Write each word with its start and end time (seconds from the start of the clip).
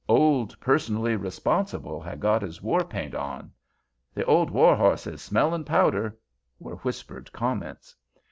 "Old 0.09 0.59
'Personally 0.59 1.15
Responsible' 1.15 2.01
had 2.01 2.19
got 2.19 2.41
his 2.41 2.59
war 2.59 2.83
paint 2.83 3.13
on," 3.13 3.51
"The 4.15 4.25
Old 4.25 4.49
War 4.49 4.75
Horse 4.75 5.05
is 5.05 5.21
smelling 5.21 5.63
powder," 5.63 6.17
were 6.57 6.77
whispered 6.77 7.31
comments. 7.31 7.95